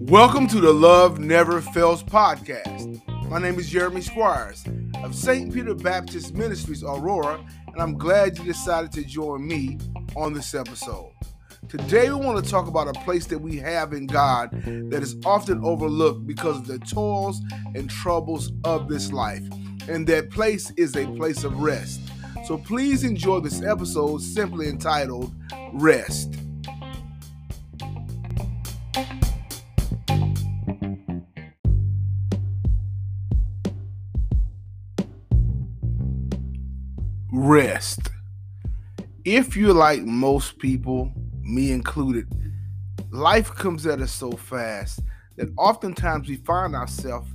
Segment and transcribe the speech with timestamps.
[0.00, 3.02] Welcome to the Love Never Fails podcast.
[3.28, 4.64] My name is Jeremy Squires
[5.02, 5.52] of St.
[5.52, 9.76] Peter Baptist Ministries, Aurora, and I'm glad you decided to join me
[10.16, 11.12] on this episode.
[11.68, 15.16] Today, we want to talk about a place that we have in God that is
[15.26, 17.38] often overlooked because of the toils
[17.74, 19.42] and troubles of this life.
[19.90, 22.00] And that place is a place of rest.
[22.46, 25.34] So please enjoy this episode simply entitled
[25.76, 26.36] Rest.
[37.32, 38.02] Rest.
[39.24, 42.28] If you're like most people, me included,
[43.10, 45.00] life comes at us so fast
[45.36, 47.28] that oftentimes we find ourselves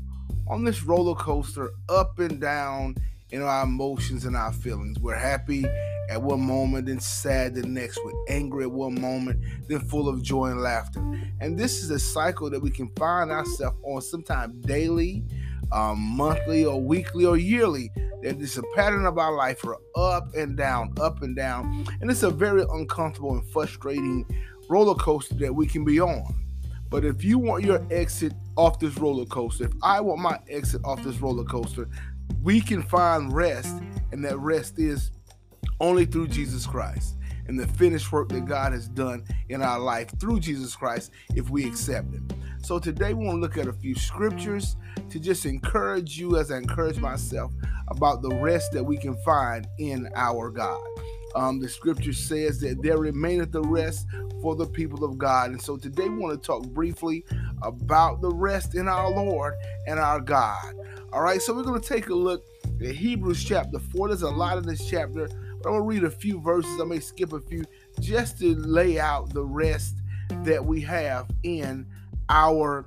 [0.48, 2.96] on this roller coaster up and down
[3.32, 5.00] in our emotions and our feelings.
[5.00, 5.66] We're happy
[6.10, 8.00] at one moment, then sad the next.
[8.04, 11.00] We're angry at one moment, then full of joy and laughter.
[11.40, 15.24] And this is a cycle that we can find ourselves on sometimes daily,
[15.72, 17.92] um, monthly, or weekly, or yearly.
[18.24, 21.86] That it's a pattern of our life for up and down, up and down.
[22.02, 24.26] And it's a very uncomfortable and frustrating
[24.70, 26.36] roller coaster that we can be on.
[26.90, 30.82] But if you want your exit off this roller coaster, if I want my exit
[30.84, 31.88] off this roller coaster,
[32.42, 35.12] we can find rest, and that rest is
[35.80, 37.16] only through Jesus Christ
[37.48, 41.50] and the finished work that God has done in our life through Jesus Christ if
[41.50, 42.22] we accept it.
[42.62, 44.76] So today we want to look at a few scriptures
[45.10, 47.52] to just encourage you as I encourage myself
[47.88, 50.80] about the rest that we can find in our God.
[51.36, 54.06] Um, the scripture says that there remaineth the rest
[54.42, 55.52] for the people of God.
[55.52, 57.26] And so today we want to talk briefly
[57.64, 59.56] about the rest in our Lord
[59.88, 60.76] and our God.
[61.12, 62.46] All right, so we're going to take a look
[62.86, 64.10] at Hebrews chapter 4.
[64.10, 66.80] There's a lot in this chapter, but I'm going to read a few verses.
[66.80, 67.64] I may skip a few
[68.00, 69.96] just to lay out the rest
[70.44, 71.88] that we have in
[72.30, 72.86] our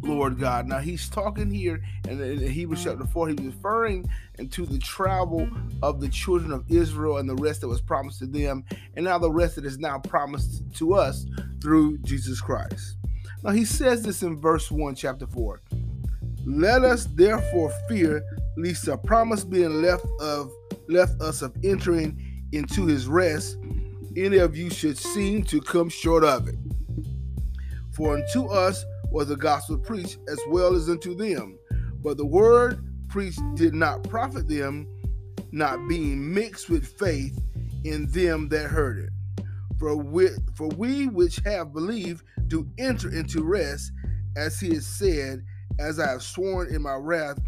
[0.00, 0.68] Lord God.
[0.68, 4.08] Now he's talking here in, in Hebrews chapter 4, he's referring
[4.38, 5.48] into the travel
[5.82, 9.18] of the children of Israel and the rest that was promised to them, and now
[9.18, 11.26] the rest that is now promised to us
[11.60, 12.96] through Jesus Christ.
[13.42, 15.60] Now he says this in verse 1, chapter 4.
[16.46, 18.22] Let us therefore fear,
[18.56, 20.50] lest a promise being left of
[20.88, 23.56] left us of entering into his rest,
[24.16, 26.56] any of you should seem to come short of it.
[27.92, 31.58] For unto us was the gospel preached as well as unto them.
[32.02, 34.88] But the word preached did not profit them,
[35.52, 37.38] not being mixed with faith
[37.84, 39.44] in them that heard it.
[39.78, 43.92] For we, for we which have believed do enter into rest,
[44.36, 45.44] as he has said,
[45.80, 47.38] as I have sworn in my wrath,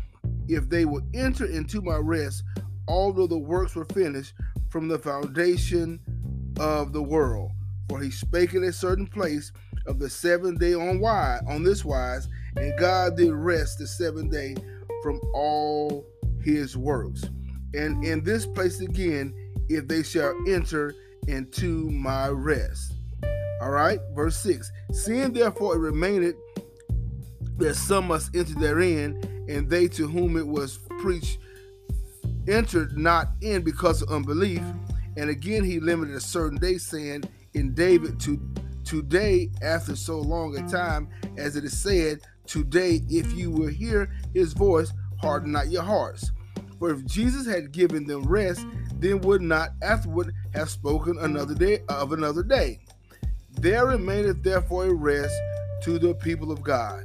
[0.48, 2.42] if they will enter into my rest,
[2.88, 4.34] although the works were finished
[4.70, 6.00] from the foundation
[6.58, 7.52] of the world.
[7.88, 9.52] For he spake in a certain place
[9.86, 14.32] of the seventh day on why on this wise, and God did rest the seventh
[14.32, 14.56] day
[15.02, 16.06] from all
[16.42, 17.24] his works.
[17.74, 19.34] And in this place again,
[19.68, 20.94] if they shall enter
[21.28, 22.94] into my rest.
[23.60, 26.34] All right, verse 6 Seeing therefore it remaineth
[27.62, 31.38] that some must enter therein, and they to whom it was preached
[32.48, 34.62] entered not in because of unbelief.
[35.16, 37.24] And again, he limited a certain day, saying
[37.54, 38.40] in David to
[38.84, 41.08] today after so long a time,
[41.38, 46.32] as it is said, Today, if you will hear his voice, harden not your hearts.
[46.78, 51.82] For if Jesus had given them rest, then would not afterward have spoken another day
[51.88, 52.80] of another day.
[53.52, 55.34] There remaineth therefore a rest
[55.82, 57.04] to the people of God.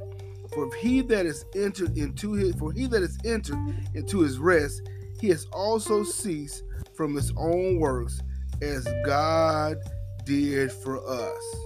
[0.58, 3.58] For he that is entered into his for he that is entered
[3.94, 4.82] into his rest,
[5.20, 6.64] he has also ceased
[6.94, 8.20] from his own works,
[8.60, 9.76] as God
[10.24, 11.56] did for us.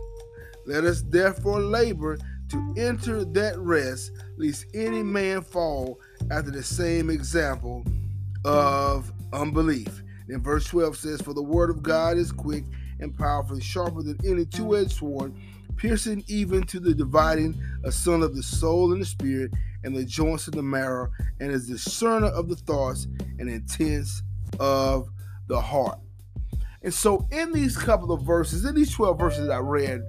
[0.66, 2.19] Let us therefore labor
[2.50, 5.98] to enter that rest, lest any man fall
[6.30, 7.84] after the same example
[8.44, 10.03] of unbelief.
[10.28, 12.64] Then verse 12 says, For the word of God is quick
[13.00, 15.33] and powerful, sharper than any two edged sword,
[15.82, 19.50] piercing even to the dividing asunder of the soul and the spirit,
[19.82, 23.08] and the joints of the marrow, and is discerner of the thoughts
[23.40, 24.22] and intents
[24.60, 25.08] of
[25.48, 25.98] the heart.
[26.82, 30.02] And so, in these couple of verses, in these 12 verses I read,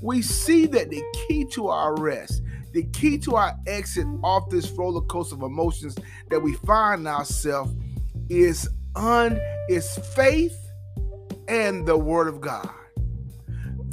[0.00, 2.42] we see that the key to our rest,
[2.72, 5.96] the key to our exit off this roller coaster of emotions
[6.30, 7.74] that we find ourselves
[8.28, 10.56] is on is faith
[11.48, 12.68] and the word of God.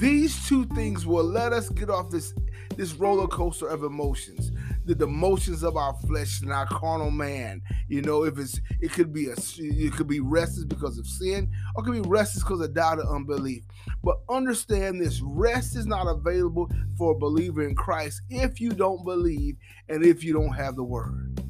[0.03, 2.33] These two things will let us get off this
[2.75, 4.51] this roller coaster of emotions.
[4.85, 7.61] the, the motions of our flesh and our carnal man.
[7.87, 11.49] You know, if it's it could be a it could be restless because of sin,
[11.75, 13.63] or it could be restless because of doubt or unbelief.
[14.03, 19.05] But understand this: rest is not available for a believer in Christ if you don't
[19.05, 19.55] believe
[19.89, 21.41] and if you don't have the Word.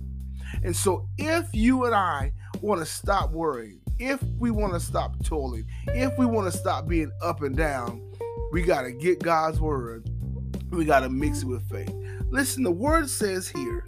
[0.63, 5.15] And so, if you and I want to stop worrying, if we want to stop
[5.25, 8.01] toiling, if we want to stop being up and down,
[8.53, 10.07] we got to get God's word.
[10.69, 11.91] We got to mix it with faith.
[12.29, 13.83] Listen, the word says here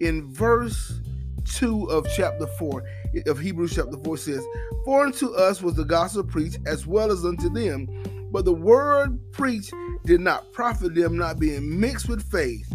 [0.00, 1.00] in verse
[1.46, 2.84] 2 of chapter 4
[3.26, 4.44] of Hebrews chapter 4 says,
[4.84, 7.88] For unto us was the gospel preached as well as unto them,
[8.30, 9.72] but the word preached
[10.04, 12.70] did not profit them, not being mixed with faith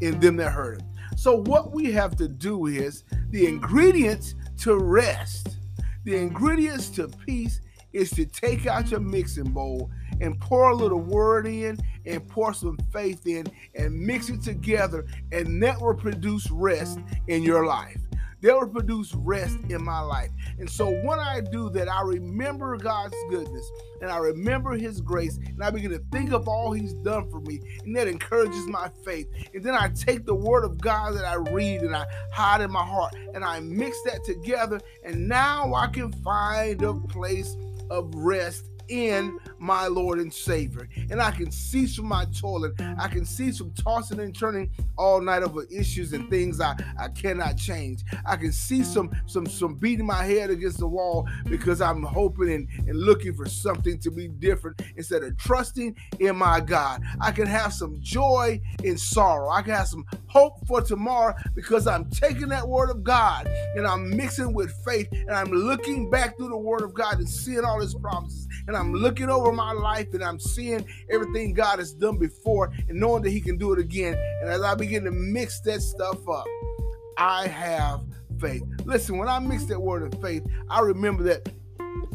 [0.00, 0.84] in them that heard it.
[1.16, 5.58] So, what we have to do is the ingredients to rest
[6.04, 7.60] the ingredients to peace
[7.92, 9.90] is to take out your mixing bowl
[10.20, 15.06] and pour a little word in and pour some faith in and mix it together,
[15.32, 16.98] and that will produce rest
[17.28, 17.98] in your life
[18.40, 20.30] that will produce rest in my life.
[20.58, 23.68] And so when I do that, I remember God's goodness
[24.00, 27.40] and I remember His grace, and I begin to think of all He's done for
[27.40, 29.26] me, and that encourages my faith.
[29.54, 32.70] And then I take the Word of God that I read and I hide in
[32.70, 37.56] my heart, and I mix that together, and now I can find a place
[37.90, 40.88] of rest in my Lord and Savior.
[41.10, 42.72] And I can cease from my toiling.
[42.98, 47.08] I can cease from tossing and turning all night over issues and things I, I
[47.08, 48.02] cannot change.
[48.26, 52.50] I can see some some some beating my head against the wall because I'm hoping
[52.52, 57.02] and, and looking for something to be different instead of trusting in my God.
[57.20, 59.50] I can have some joy in sorrow.
[59.50, 63.86] I can have some hope for tomorrow because I'm taking that word of God and
[63.86, 67.64] I'm mixing with faith and I'm looking back through the word of God and seeing
[67.64, 71.92] all his promises and I'm looking over my life and I'm seeing everything God has
[71.92, 74.14] done before and knowing that He can do it again.
[74.40, 76.44] And as I begin to mix that stuff up,
[77.16, 78.02] I have
[78.38, 78.62] faith.
[78.84, 81.48] Listen, when I mix that word of faith, I remember that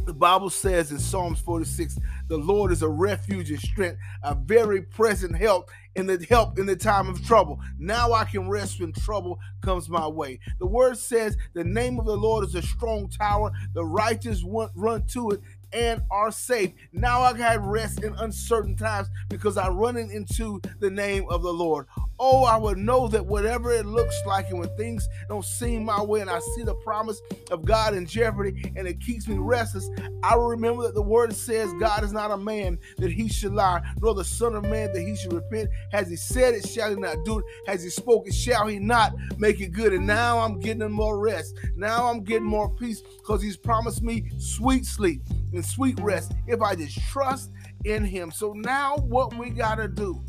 [0.05, 1.97] the Bible says in Psalms 46,
[2.27, 6.65] the Lord is a refuge and strength, a very present help in the help in
[6.65, 7.59] the time of trouble.
[7.77, 10.39] Now I can rest when trouble comes my way.
[10.59, 13.51] The word says the name of the Lord is a strong tower.
[13.73, 15.41] The righteous run to it
[15.71, 16.71] and are safe.
[16.91, 21.53] Now I got rest in uncertain times because I'm running into the name of the
[21.53, 21.87] Lord.
[22.25, 26.01] Oh, I would know that whatever it looks like, and when things don't seem my
[26.01, 27.21] way, and I see the promise
[27.51, 29.89] of God in jeopardy, and it keeps me restless,
[30.23, 33.51] I will remember that the word says, God is not a man that he should
[33.51, 35.69] lie, nor the Son of Man that he should repent.
[35.91, 37.45] Has he said it, shall he not do it?
[37.67, 39.91] Has he spoken, shall he not make it good?
[39.91, 41.53] And now I'm getting more rest.
[41.75, 46.61] Now I'm getting more peace because he's promised me sweet sleep and sweet rest if
[46.61, 47.51] I just trust
[47.83, 48.31] in him.
[48.31, 50.23] So now what we got to do,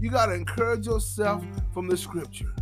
[0.00, 2.54] you got to encourage yourself from the scripture.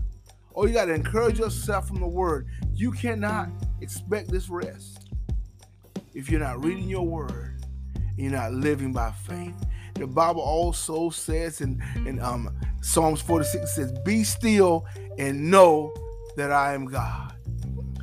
[0.50, 2.49] Or you got to encourage yourself from the word.
[2.75, 3.49] You cannot
[3.81, 5.08] expect this rest
[6.14, 7.58] if you're not reading your word
[8.19, 9.55] you're not living by faith.
[9.94, 14.84] The Bible also says in, in um, Psalms 46 says, Be still
[15.19, 15.93] and know
[16.37, 17.34] that I am God.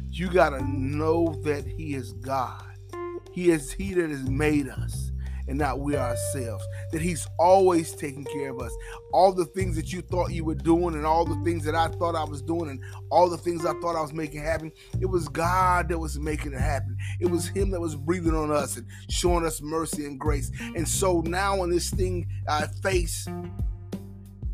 [0.10, 2.64] You got to know that He is God.
[3.34, 5.12] He is He that has made us
[5.48, 6.64] and not we ourselves.
[6.92, 8.76] That He's always taking care of us.
[9.14, 11.88] All the things that you thought you were doing, and all the things that I
[11.88, 15.06] thought I was doing, and all the things I thought I was making happen, it
[15.06, 16.98] was God that was making it happen.
[17.20, 20.52] It was Him that was breathing on us and showing us mercy and grace.
[20.76, 23.28] And so now, when this thing I face,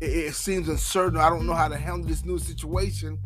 [0.00, 1.18] it, it seems uncertain.
[1.18, 3.18] I don't know how to handle this new situation.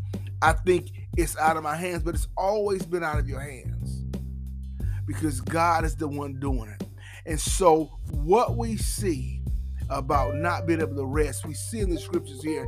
[0.42, 4.04] I think it's out of my hands, but it's always been out of your hands
[5.06, 6.86] because God is the one doing it.
[7.26, 9.42] And so, what we see
[9.90, 12.66] about not being able to rest, we see in the scriptures here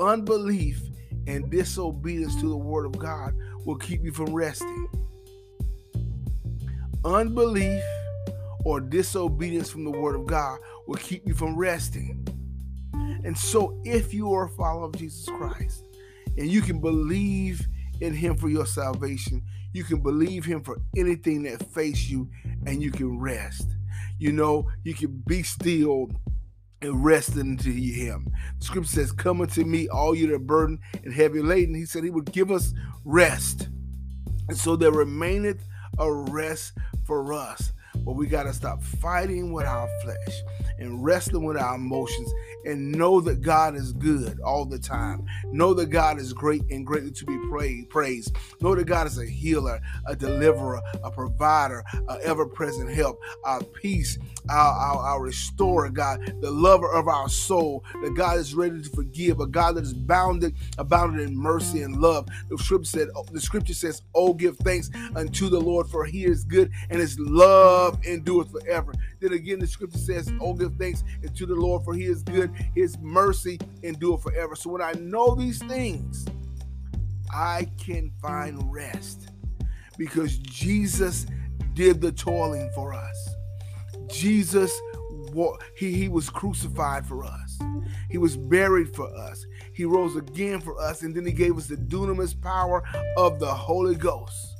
[0.00, 0.80] unbelief
[1.26, 3.34] and disobedience to the word of God
[3.64, 4.88] will keep you from resting.
[7.04, 7.82] Unbelief
[8.64, 12.26] or disobedience from the word of God will keep you from resting.
[12.92, 15.84] And so, if you are a follower of Jesus Christ
[16.36, 17.66] and you can believe
[18.00, 19.42] in Him for your salvation,
[19.76, 22.30] you can believe him for anything that faces you
[22.64, 23.75] and you can rest.
[24.18, 26.10] You know, you can be still
[26.82, 28.28] and rest into him.
[28.58, 31.74] The scripture says, Come unto me, all you that are burdened and heavy laden.
[31.74, 32.72] He said he would give us
[33.04, 33.68] rest.
[34.48, 35.62] And so there remaineth
[35.98, 36.72] a rest
[37.04, 37.72] for us.
[38.06, 40.42] But we got to stop fighting with our flesh
[40.78, 42.32] and wrestling with our emotions
[42.64, 45.26] and know that God is good all the time.
[45.46, 47.36] Know that God is great and greatly to be
[47.90, 48.36] praised.
[48.60, 53.60] Know that God is a healer, a deliverer, a provider, an ever present help, our
[53.62, 58.82] peace, our, our, our restorer, God, the lover of our soul, the God is ready
[58.82, 62.28] to forgive, a God that is bounded, abounded in mercy and love.
[62.48, 66.44] The scripture said, the scripture says, Oh, give thanks unto the Lord, for he is
[66.44, 68.92] good and his love endureth forever.
[69.20, 72.50] Then again, the scripture says, Oh, give thanks unto the Lord, for he is good,
[72.74, 74.56] his mercy endure forever.
[74.56, 76.26] So when I know these things,
[77.32, 79.30] I can find rest
[79.98, 81.26] because Jesus
[81.74, 83.28] did the toiling for us.
[84.08, 84.80] Jesus
[85.76, 87.58] he, he was crucified for us.
[88.10, 89.44] He was buried for us.
[89.74, 91.02] He rose again for us.
[91.02, 92.82] And then he gave us the dunamis power
[93.16, 94.55] of the Holy Ghost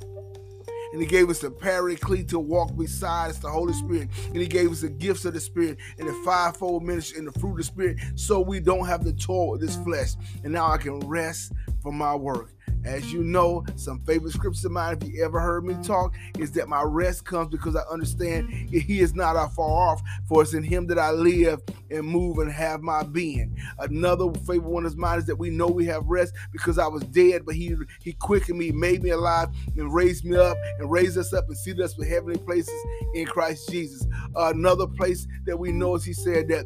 [0.97, 4.47] and he gave us the paraclete to walk beside us, the Holy Spirit, and he
[4.47, 7.57] gave us the gifts of the Spirit and the fivefold ministry and the fruit of
[7.57, 10.13] the Spirit, so we don't have to toil with this flesh.
[10.43, 11.51] And now I can rest
[11.83, 12.49] from my work.
[12.87, 16.51] As you know, some favorite scriptures of mine, if you ever heard me talk, is
[16.53, 20.63] that my rest comes because I understand He is not far off, for it's in
[20.63, 21.59] Him that I live
[21.91, 23.57] and move and have my being.
[23.79, 27.03] Another favorite one of mine is that we know we have rest because I was
[27.03, 31.17] dead, but He He quickened me, made me alive, and raised me up, and raised
[31.17, 32.73] us up and seated us with heavenly places
[33.13, 34.07] in Christ Jesus.
[34.33, 36.65] another place that we know is He said that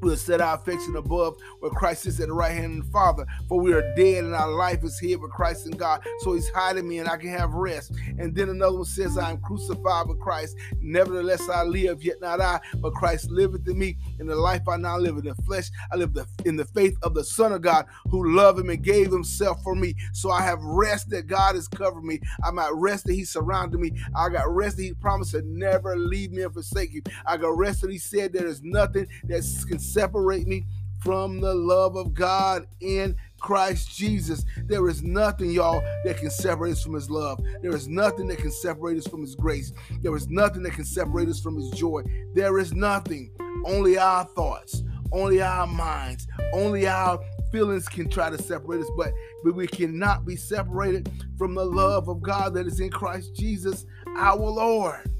[0.00, 3.26] We'll set our affection above where Christ is at the right hand of the Father.
[3.48, 6.04] For we are dead and our life is here with Christ and God.
[6.20, 7.92] So he's hiding me and I can have rest.
[8.18, 10.56] And then another one says, I am crucified with Christ.
[10.80, 13.96] Nevertheless, I live, yet not I, but Christ liveth in me.
[14.20, 17.14] In the life I now live in the flesh, I live in the faith of
[17.14, 19.94] the Son of God who loved him and gave himself for me.
[20.12, 22.20] So I have rest that God has covered me.
[22.44, 23.92] I might rest that he surrounded me.
[24.14, 27.02] I got rest that he promised to never leave me and forsake me.
[27.26, 30.66] I got rest that he said there is nothing that can separate me
[31.00, 34.44] from the love of God in Christ Jesus.
[34.64, 37.40] There is nothing, y'all, that can separate us from his love.
[37.62, 39.72] There is nothing that can separate us from his grace.
[40.02, 42.02] There is nothing that can separate us from his joy.
[42.34, 43.30] There is nothing.
[43.64, 47.20] Only our thoughts, only our minds, only our
[47.52, 49.12] feelings can try to separate us, but,
[49.44, 53.86] but we cannot be separated from the love of God that is in Christ Jesus,
[54.16, 55.10] our Lord.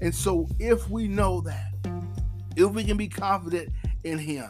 [0.00, 1.74] And so, if we know that,
[2.56, 3.70] if we can be confident
[4.04, 4.48] in Him,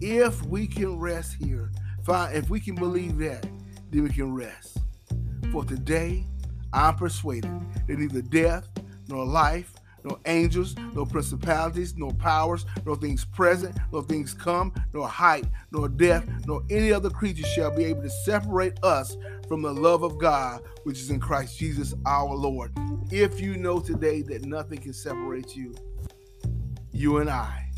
[0.00, 1.70] if we can rest here,
[2.08, 3.46] if we can believe that,
[3.90, 4.78] then we can rest.
[5.52, 6.26] For today,
[6.72, 7.50] I'm persuaded
[7.86, 8.68] that neither death
[9.08, 15.06] nor life, nor angels, nor principalities, nor powers, nor things present, nor things come, nor
[15.06, 19.72] height, nor depth, nor any other creature shall be able to separate us from the
[19.72, 22.72] love of God which is in Christ Jesus our Lord.
[23.10, 25.74] If you know today that nothing can separate you,
[26.92, 27.71] you and I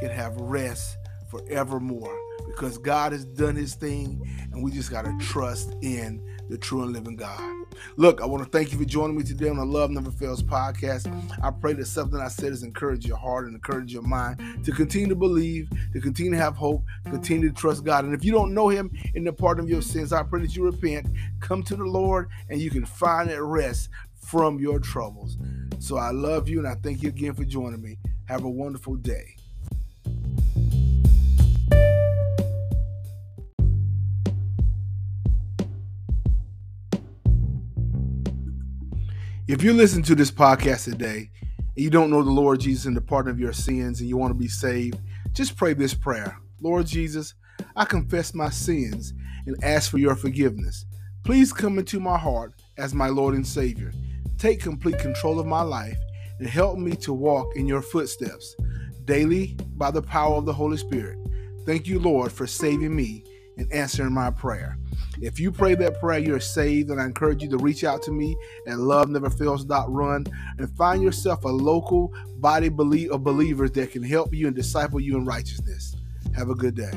[0.00, 0.96] can have rest
[1.30, 6.58] forevermore because God has done his thing and we just got to trust in the
[6.58, 7.40] true and living God.
[7.96, 10.42] Look, I want to thank you for joining me today on the Love Never Fails
[10.42, 11.08] podcast.
[11.42, 14.72] I pray that something I said has encouraged your heart and encouraged your mind to
[14.72, 18.04] continue to believe, to continue to have hope, continue to trust God.
[18.04, 20.54] And if you don't know Him in the pardon of your sins, I pray that
[20.54, 21.08] you repent,
[21.40, 25.36] come to the Lord, and you can find that rest from your troubles.
[25.78, 27.98] So I love you and I thank you again for joining me.
[28.26, 29.36] Have a wonderful day.
[39.46, 42.96] If you listen to this podcast today and you don't know the Lord Jesus and
[42.96, 44.98] the pardon of your sins and you want to be saved,
[45.32, 47.34] just pray this prayer Lord Jesus,
[47.76, 49.12] I confess my sins
[49.46, 50.86] and ask for your forgiveness.
[51.24, 53.92] Please come into my heart as my Lord and Savior.
[54.38, 55.98] Take complete control of my life
[56.38, 58.56] and help me to walk in your footsteps
[59.04, 61.18] daily by the power of the Holy Spirit.
[61.66, 63.24] Thank you, Lord, for saving me
[63.58, 64.78] and answering my prayer.
[65.20, 68.10] If you pray that prayer, you're saved, and I encourage you to reach out to
[68.10, 68.36] me
[68.66, 70.26] at loveneverfails.run
[70.58, 72.68] and find yourself a local body
[73.08, 75.96] of believers that can help you and disciple you in righteousness.
[76.34, 76.92] Have a good day.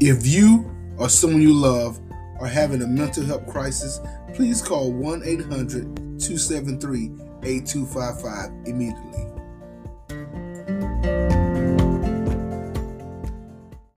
[0.00, 2.00] If you or someone you love
[2.40, 4.00] are having a mental health crisis,
[4.34, 9.29] please call 1 800 273 8255 immediately.